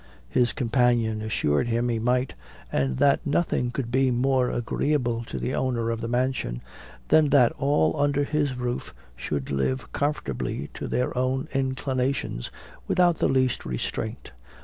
[0.29, 2.33] His companion assured him he might,
[2.71, 6.63] and that nothing could be more agreeable to the owner of the mansion,
[7.09, 12.49] than that all under his roof should live comformably to their own inclinations,
[12.87, 14.31] without the least restraint.